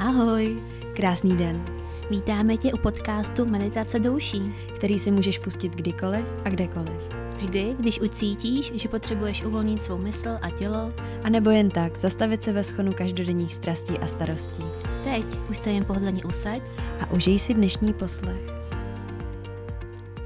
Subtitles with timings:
[0.00, 0.62] Ahoj,
[0.96, 1.64] krásný den.
[2.10, 4.42] Vítáme tě u podcastu Meditace douší,
[4.76, 7.00] který si můžeš pustit kdykoliv a kdekoliv.
[7.36, 10.92] Vždy, když ucítíš, že potřebuješ uvolnit svou mysl a tělo.
[11.24, 14.62] A nebo jen tak, zastavit se ve schonu každodenních strastí a starostí.
[15.04, 16.62] Teď už se jen pohodlně usaď
[17.00, 18.40] a užij si dnešní poslech.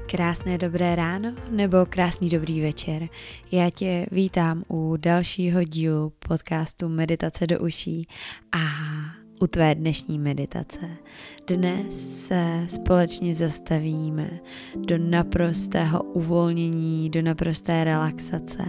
[0.07, 3.07] Krásné dobré ráno nebo krásný dobrý večer.
[3.51, 8.07] Já tě vítám u dalšího dílu podcastu Meditace do uší
[8.51, 8.59] a
[9.41, 10.87] u tvé dnešní meditace.
[11.47, 14.29] Dnes se společně zastavíme
[14.75, 18.63] do naprostého uvolnění, do naprosté relaxace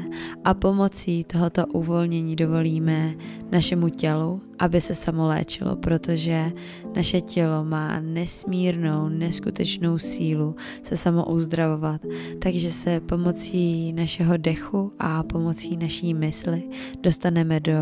[0.44, 3.14] a pomocí tohoto uvolnění dovolíme
[3.52, 6.52] našemu tělu, aby se samoléčilo, protože
[6.96, 12.00] naše tělo má nesmírnou, neskutečnou sílu se samo uzdravovat.
[12.38, 16.62] Takže se pomocí našeho dechu a pomocí naší mysli
[17.02, 17.72] dostaneme do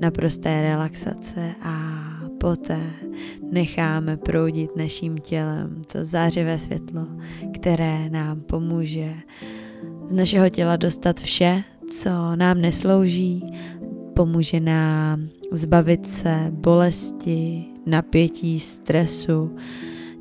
[0.00, 2.04] naprosté relaxace a
[2.40, 2.80] poté
[3.50, 7.06] necháme proudit naším tělem to zářivé světlo,
[7.54, 9.14] které nám pomůže
[10.06, 13.46] z našeho těla dostat vše, co nám neslouží,
[14.14, 19.56] pomůže nám zbavit se bolesti, napětí, stresu,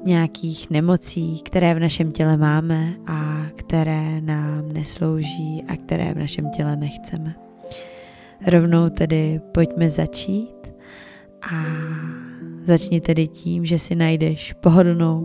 [0.05, 6.49] nějakých nemocí, které v našem těle máme a které nám neslouží a které v našem
[6.49, 7.35] těle nechceme.
[8.47, 10.73] Rovnou tedy pojďme začít
[11.51, 11.63] a
[12.61, 15.19] začni tedy tím, že si najdeš pohodlnou,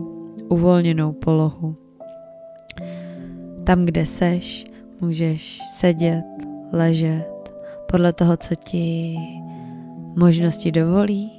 [0.49, 1.75] uvolněnou polohu.
[3.63, 4.65] Tam, kde seš,
[5.01, 6.25] můžeš sedět,
[6.73, 7.38] ležet,
[7.91, 9.15] podle toho, co ti
[10.15, 11.31] možnosti dovolí.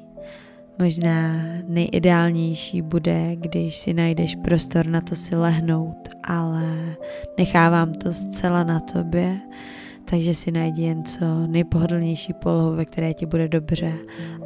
[0.79, 1.33] Možná
[1.69, 6.97] nejideálnější bude, když si najdeš prostor na to si lehnout, ale
[7.39, 9.41] nechávám to zcela na tobě,
[10.05, 13.93] takže si najdi jen co nejpohodlnější polohu, ve které ti bude dobře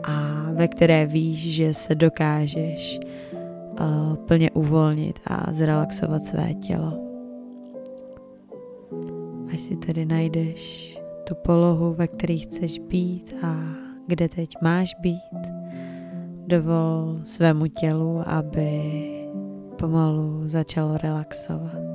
[0.03, 3.01] a ve které víš, že se dokážeš
[3.81, 6.93] uh, plně uvolnit a zrelaxovat své tělo.
[9.53, 13.57] Až si tedy najdeš tu polohu, ve které chceš být a
[14.07, 15.49] kde teď máš být,
[16.47, 18.81] dovol svému tělu, aby
[19.79, 21.95] pomalu začalo relaxovat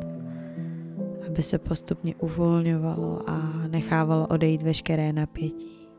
[1.30, 5.90] aby se postupně uvolňovalo a nechávalo odejít veškeré napětí.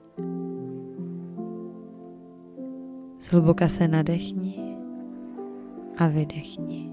[3.21, 4.77] Zhluboka se nadechni
[5.99, 6.91] a vydechni.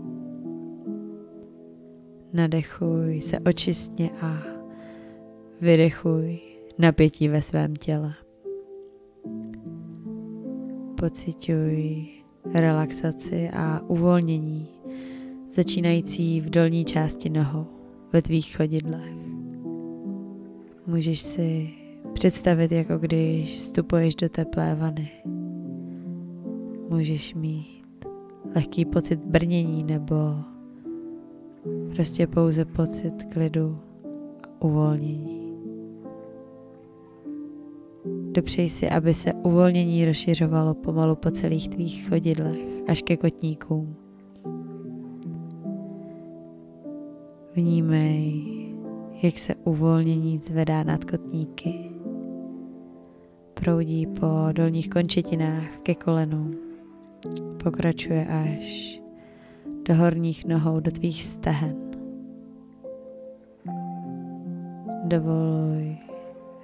[2.33, 4.56] Nadechuj se očistně a
[5.61, 6.39] vydechuj
[6.77, 8.13] napětí ve svém těle.
[10.95, 12.07] Pocituj
[12.53, 14.67] relaxaci a uvolnění
[15.51, 17.65] začínající v dolní části nohou
[18.13, 19.13] ve tvých chodidlech.
[20.87, 21.69] Můžeš si
[22.13, 25.09] představit, jako když vstupuješ do teplé vany.
[26.89, 27.83] Můžeš mít
[28.55, 30.15] lehký pocit brnění nebo
[31.95, 33.79] prostě pouze pocit klidu
[34.43, 35.36] a uvolnění.
[38.37, 43.93] Dopřej si, aby se uvolnění rozšiřovalo pomalu po celých tvých chodidlech až ke kotníkům.
[47.55, 48.43] Vnímej,
[49.23, 51.91] jak se uvolnění zvedá nad kotníky.
[53.53, 56.55] Proudí po dolních končetinách ke kolenům.
[57.63, 59.01] Pokračuje až
[59.85, 61.77] do horních nohou, do tvých stehen.
[65.03, 66.06] Dovoluj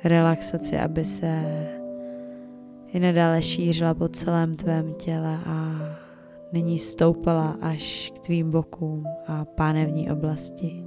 [0.05, 1.43] relaxaci, aby se
[2.87, 5.71] i nadále šířila po celém tvém těle a
[6.53, 10.83] nyní stoupala až k tvým bokům a pánevní oblasti.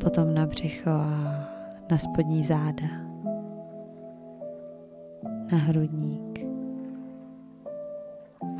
[0.00, 1.48] Potom na břicho a
[1.90, 2.86] na spodní záda,
[5.52, 6.46] na hrudník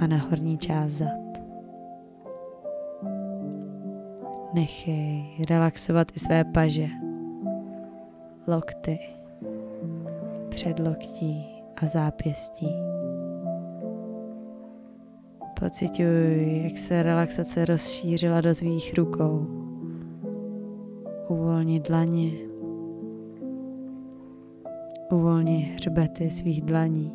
[0.00, 1.24] a na horní část zad.
[4.54, 7.03] Nechej relaxovat i své paže,
[8.48, 8.98] lokty,
[10.48, 11.46] předloktí
[11.82, 12.68] a zápěstí.
[15.60, 19.46] Pocituj, jak se relaxace rozšířila do tvých rukou.
[21.28, 22.30] Uvolni dlaně.
[25.12, 27.12] Uvolni hřbety svých dlaní.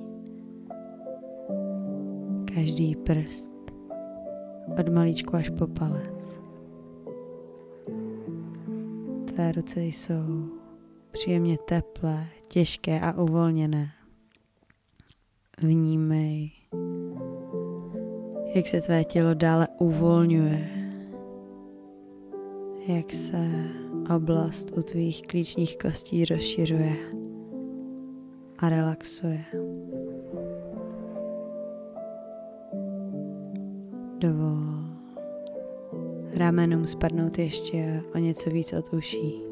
[2.53, 3.55] Každý prst.
[4.79, 6.41] Od malíčku až po palec.
[9.25, 10.58] Tvé ruce jsou
[11.11, 13.91] příjemně teplé, těžké a uvolněné.
[15.61, 16.51] Vnímej,
[18.55, 20.69] jak se tvé tělo dále uvolňuje,
[22.87, 23.69] jak se
[24.15, 26.95] oblast u tvých klíčních kostí rozšiřuje
[28.59, 29.45] a relaxuje.
[34.17, 34.69] Dovol
[36.33, 39.48] ramenům spadnout ještě o něco víc od uší.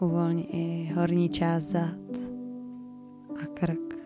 [0.00, 2.00] Uvolni i horní část zad
[3.42, 3.96] a krk.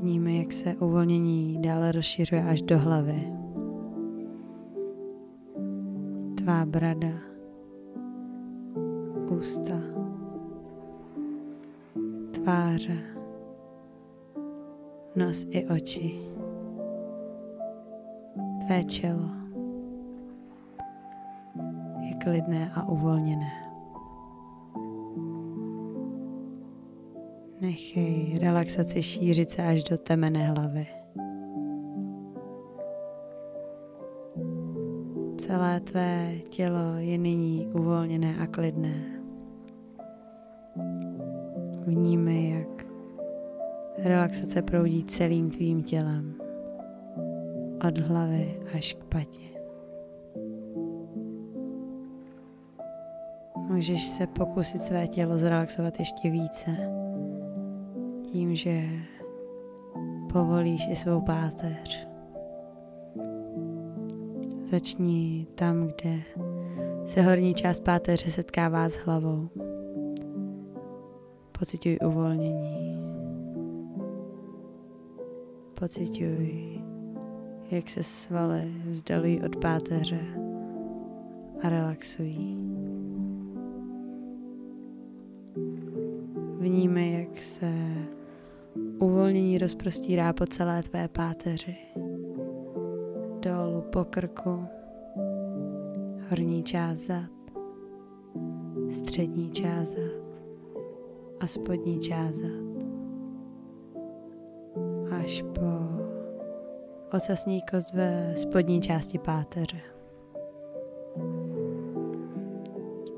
[0.00, 3.32] Vníme, jak se uvolnění dále rozšiřuje až do hlavy.
[6.34, 7.12] Tvá brada,
[9.38, 9.80] ústa,
[12.30, 12.98] tváře,
[15.16, 16.20] nos i oči,
[18.66, 19.41] tvé čelo
[22.22, 23.50] klidné a uvolněné.
[27.60, 30.86] Nechej relaxaci šířit se až do temené hlavy.
[35.36, 39.22] Celé tvé tělo je nyní uvolněné a klidné.
[41.86, 42.86] Vnímej, jak
[43.98, 46.34] relaxace proudí celým tvým tělem.
[47.88, 49.51] Od hlavy až k patě.
[53.82, 56.70] Můžeš se pokusit své tělo zrelaxovat ještě více
[58.32, 58.82] tím, že
[60.32, 62.08] povolíš i svou páteř.
[64.70, 66.20] Začni tam, kde
[67.04, 69.48] se horní část páteře setkává s hlavou.
[71.58, 72.98] Pocituj uvolnění.
[75.74, 76.80] Pocituj,
[77.70, 80.20] jak se svaly vzdalují od páteře
[81.62, 82.61] a relaxují.
[86.92, 87.72] Vnímej, jak se
[88.98, 91.76] uvolnění rozprostírá po celé tvé páteři
[93.40, 94.66] dolů po krku,
[96.30, 97.30] horní část zad,
[98.90, 100.22] střední část zad
[101.40, 102.84] a spodní část zad.
[105.20, 105.70] Až po
[107.16, 109.80] ocasní kost ve spodní části páteře.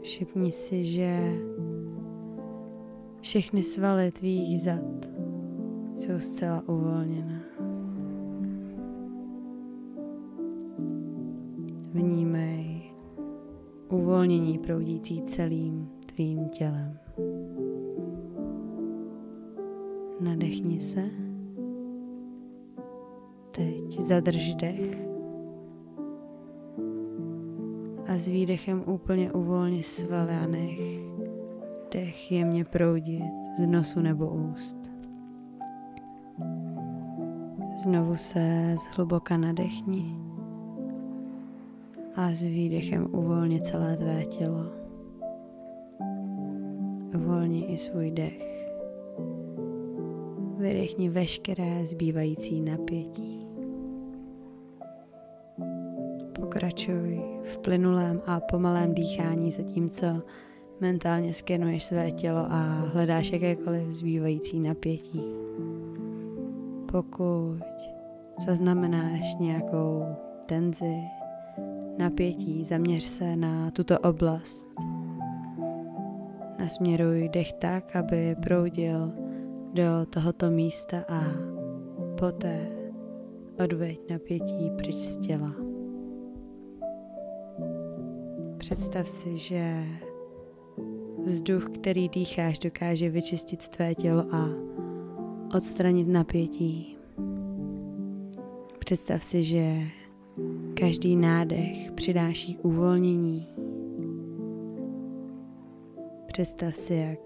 [0.02, 1.18] Všimni si, že
[3.24, 5.08] všechny svaly tvých zad
[5.96, 7.40] jsou zcela uvolněné.
[11.92, 12.82] Vnímej
[13.88, 16.98] uvolnění proudící celým tvým tělem.
[20.20, 21.10] Nadechni se.
[23.50, 25.06] Teď zadrž dech.
[28.06, 31.03] A s výdechem úplně uvolni svaly a nech
[31.94, 34.76] dech jemně proudit z nosu nebo úst.
[37.82, 40.18] Znovu se zhluboka nadechni
[42.16, 44.66] a s výdechem uvolni celé tvé tělo.
[47.14, 48.70] Uvolni i svůj dech.
[50.58, 53.46] Vydechni veškeré zbývající napětí.
[56.32, 60.22] Pokračuj v plynulém a pomalém dýchání, zatímco
[60.80, 62.62] mentálně skenuješ své tělo a
[62.92, 65.22] hledáš jakékoliv zbývající napětí.
[66.92, 67.58] Pokud
[68.46, 70.04] zaznamenáš nějakou
[70.46, 70.96] tenzi,
[71.98, 74.68] napětí, zaměř se na tuto oblast.
[76.58, 79.12] Nasměruj dech tak, aby proudil
[79.72, 81.22] do tohoto místa a
[82.18, 82.66] poté
[83.64, 85.54] odveď napětí pryč z těla.
[88.58, 89.84] Představ si, že
[91.24, 94.48] vzduch, který dýcháš, dokáže vyčistit tvé tělo a
[95.56, 96.96] odstranit napětí.
[98.78, 99.86] Představ si, že
[100.74, 103.48] Každý nádech přináší uvolnění.
[106.26, 107.18] Představ si, jak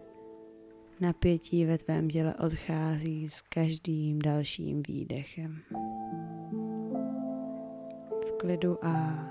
[1.00, 5.56] napětí ve tvém těle odchází s každým dalším výdechem.
[8.26, 9.28] V klidu a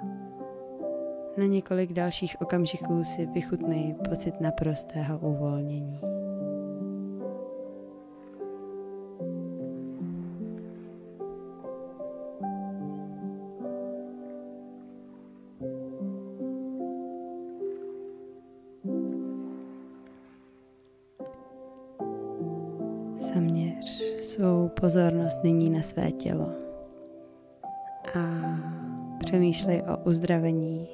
[1.38, 6.00] na několik dalších okamžiků si vychutnej pocit naprostého uvolnění.
[23.16, 26.50] Zaměř svou pozornost nyní na své tělo
[28.16, 28.20] a
[29.20, 30.88] přemýšlej o uzdravení,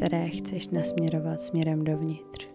[0.00, 2.48] které chceš nasměrovat směrem dovnitř.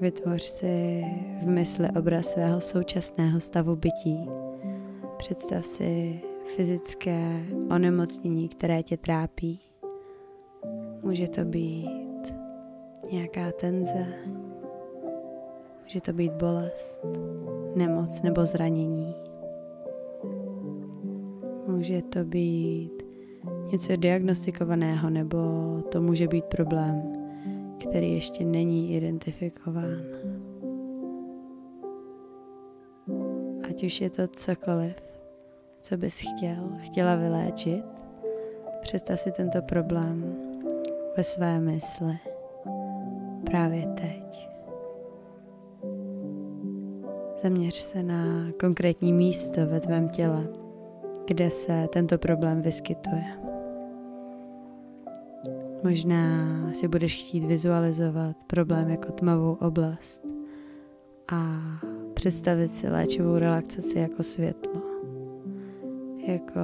[0.00, 1.04] Vytvoř si
[1.42, 4.28] v mysli obraz svého současného stavu bytí.
[5.16, 6.20] Představ si
[6.56, 9.60] fyzické onemocnění, které tě trápí.
[11.02, 12.34] Může to být
[13.12, 14.06] nějaká tenze,
[15.82, 17.02] může to být bolest,
[17.74, 19.14] nemoc nebo zranění.
[21.66, 22.99] Může to být
[23.72, 25.38] něco diagnostikovaného, nebo
[25.88, 27.02] to může být problém,
[27.78, 30.02] který ještě není identifikován.
[33.70, 34.94] Ať už je to cokoliv,
[35.80, 37.84] co bys chtěl, chtěla vyléčit,
[38.80, 40.36] představ si tento problém
[41.16, 42.18] ve své mysli
[43.44, 44.48] právě teď.
[47.42, 50.48] Zaměř se na konkrétní místo ve tvém těle,
[51.26, 53.39] kde se tento problém vyskytuje.
[55.84, 60.26] Možná si budeš chtít vizualizovat problém jako tmavou oblast
[61.32, 61.60] a
[62.14, 64.82] představit si léčivou relaxaci jako světlo,
[66.26, 66.60] jako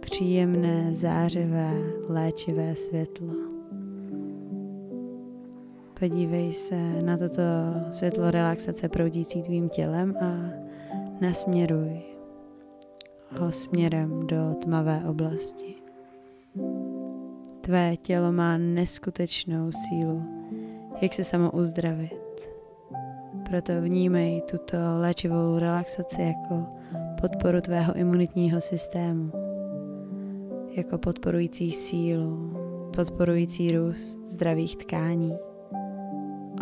[0.00, 1.72] příjemné, zářivé,
[2.08, 3.34] léčivé světlo.
[6.00, 7.42] Podívej se na toto
[7.90, 10.50] světlo relaxace proudící tvým tělem a
[11.20, 12.02] nasměruj
[13.38, 15.74] ho směrem do tmavé oblasti.
[17.68, 20.22] Tvé tělo má neskutečnou sílu,
[21.02, 22.48] jak se samo uzdravit.
[23.48, 26.66] Proto vnímej tuto léčivou relaxaci jako
[27.20, 29.32] podporu tvého imunitního systému,
[30.76, 32.52] jako podporující sílu,
[32.96, 35.36] podporující růst zdravých tkání,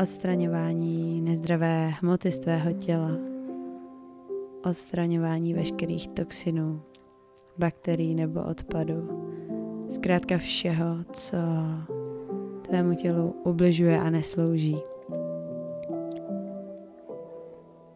[0.03, 3.11] odstraňování nezdravé hmoty z tvého těla,
[4.65, 6.83] odstraňování veškerých toxinů,
[7.59, 9.26] bakterií nebo odpadu,
[9.89, 11.37] zkrátka všeho, co
[12.63, 14.77] tvému tělu ubližuje a neslouží.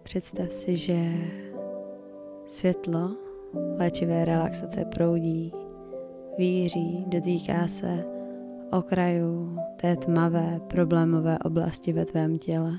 [0.02, 1.12] Představ si, že
[2.46, 3.10] světlo
[3.78, 5.52] léčivé relaxace proudí,
[6.38, 8.04] víří, dotýká se
[8.72, 12.72] okraju té tmavé problémové oblasti ve tvém těle.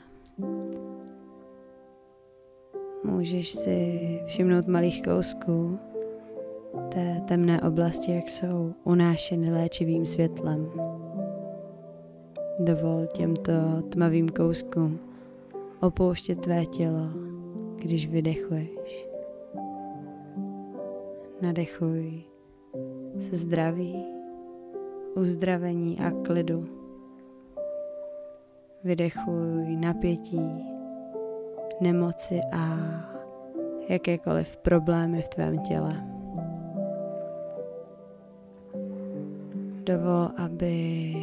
[3.03, 5.80] Můžeš si všimnout malých kousků
[6.93, 10.71] té temné oblasti, jak jsou unášeny léčivým světlem.
[12.60, 15.00] Dovol těmto tmavým kouskům
[15.81, 17.10] opouštět tvé tělo,
[17.75, 19.07] když vydechuješ.
[21.41, 22.24] Nadechuj
[23.19, 24.05] se zdraví,
[25.15, 26.65] uzdravení a klidu.
[28.83, 30.65] Vydechuj napětí,
[31.81, 32.77] nemoci a
[33.89, 36.11] jakékoliv problémy v tvém těle.
[39.83, 41.15] Dovol, aby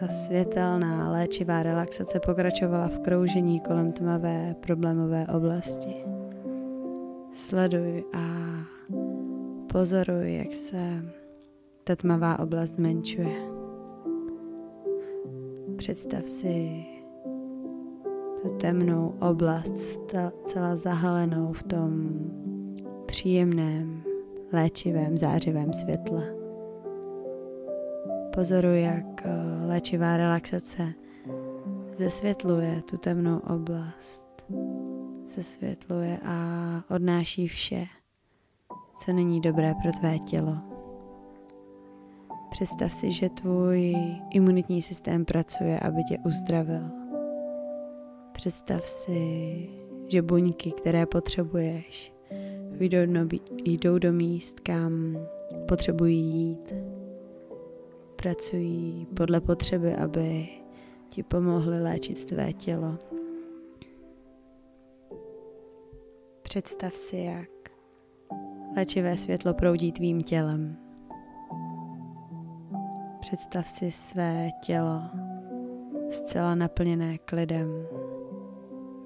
[0.00, 5.94] ta světelná léčivá relaxace pokračovala v kroužení kolem tmavé problémové oblasti.
[7.32, 8.26] Sleduj a
[9.72, 11.04] pozoruj, jak se
[11.84, 13.36] ta tmavá oblast zmenšuje.
[15.76, 16.84] Představ si
[18.42, 20.14] tu temnou oblast
[20.44, 22.10] celá zahalenou v tom
[23.06, 24.02] příjemném,
[24.52, 26.41] léčivém, zářivém světle.
[28.34, 29.30] Pozoruj, jak eh,
[29.66, 30.92] léčivá relaxace
[31.94, 34.26] zesvětluje tu temnou oblast.
[35.26, 36.36] Zesvětluje a
[36.90, 37.86] odnáší vše,
[38.96, 40.56] co není dobré pro tvé tělo.
[42.50, 43.94] Představ si, že tvůj
[44.30, 46.90] imunitní systém pracuje, aby tě uzdravil.
[48.32, 49.68] Představ si,
[50.08, 52.12] že buňky, které potřebuješ,
[53.64, 55.18] jdou do míst, kam
[55.68, 56.74] potřebují jít
[58.22, 60.48] pracují podle potřeby, aby
[61.08, 62.98] ti pomohli léčit tvé tělo.
[66.42, 67.48] Představ si, jak
[68.76, 70.76] léčivé světlo proudí tvým tělem.
[73.20, 75.02] Představ si své tělo
[76.10, 77.86] zcela naplněné klidem,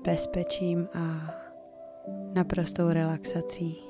[0.05, 1.35] bezpečím a
[2.35, 3.86] naprostou relaxací.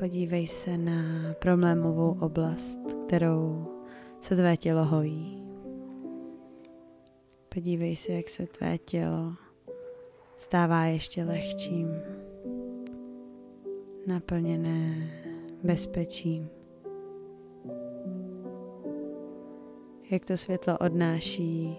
[0.00, 1.02] Podívej se na
[1.38, 3.66] problémovou oblast, kterou
[4.20, 5.42] se tvé tělo hojí.
[7.48, 9.32] Podívej se, jak se tvé tělo
[10.36, 11.88] stává ještě lehčím,
[14.06, 15.10] naplněné
[15.62, 16.48] bezpečím.
[20.10, 21.76] Jak to světlo odnáší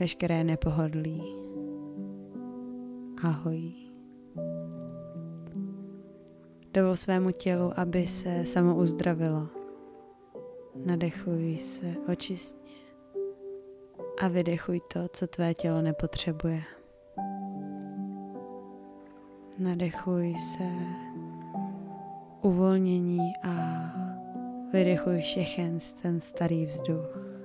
[0.00, 1.22] veškeré nepohodlí
[3.22, 3.85] a hojí.
[6.76, 9.48] Dovol svému tělu, aby se samo uzdravilo.
[10.86, 12.72] Nadechuj se očistně
[14.22, 16.62] a vydechuj to, co tvé tělo nepotřebuje.
[19.58, 20.64] Nadechuj se
[22.42, 23.54] uvolnění a
[24.72, 27.40] vydechuj všechen ten starý vzduch.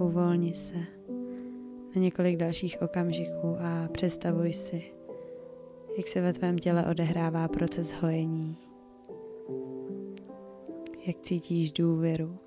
[0.00, 0.76] Uvolni se
[1.96, 4.99] na několik dalších okamžiků a představuj si,
[5.96, 8.56] jak se ve tvém těle odehrává proces hojení.
[11.06, 12.38] Jak cítíš důvěru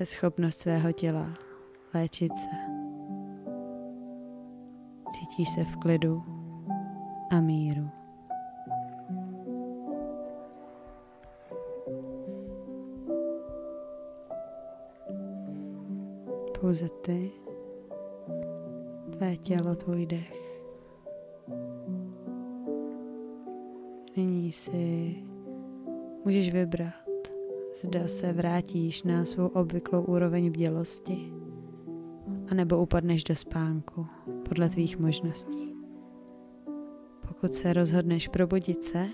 [0.00, 1.38] ve schopnost svého těla
[1.94, 2.48] léčit se.
[5.10, 6.22] Cítíš se v klidu
[7.30, 7.88] a míru.
[16.60, 17.30] Pouze ty,
[19.10, 20.57] tvé tělo, tvůj dech.
[24.52, 25.14] Si
[26.24, 26.94] můžeš vybrat,
[27.82, 31.32] zda se vrátíš na svou obvyklou úroveň bdělosti,
[32.50, 34.06] anebo upadneš do spánku
[34.48, 35.74] podle tvých možností.
[37.28, 39.08] Pokud se rozhodneš probudit se,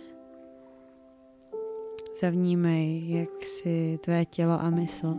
[2.21, 5.17] zavnímej, jak si tvé tělo a mysl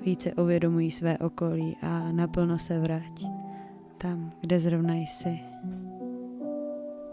[0.00, 3.24] více uvědomují své okolí a naplno se vrať
[3.98, 5.38] tam, kde zrovna jsi.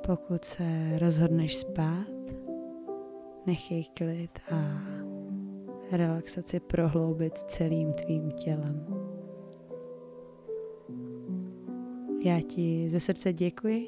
[0.05, 2.18] Pokud se rozhodneš spát,
[3.45, 4.55] nechej klid a
[5.91, 8.85] relaxaci prohloubit celým tvým tělem.
[12.23, 13.87] Já ti ze srdce děkuji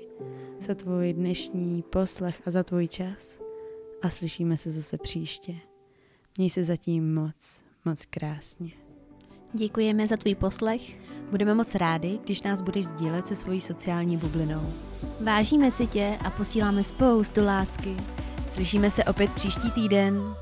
[0.59, 3.39] za tvůj dnešní poslech a za tvůj čas
[4.01, 5.55] a slyšíme se zase příště.
[6.37, 8.71] Měj se zatím moc, moc krásně.
[9.53, 10.99] Děkujeme za tvůj poslech.
[11.29, 14.73] Budeme moc rádi, když nás budeš sdílet se svojí sociální bublinou.
[15.23, 17.97] Vážíme si tě a posíláme spoustu lásky.
[18.53, 20.35] Slyšíme se opět příští týden.